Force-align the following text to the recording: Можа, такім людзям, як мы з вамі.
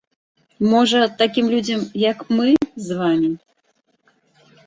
Можа, 0.69 1.01
такім 1.19 1.51
людзям, 1.53 1.81
як 2.03 2.17
мы 2.37 2.47
з 2.87 2.97
вамі. 3.01 3.29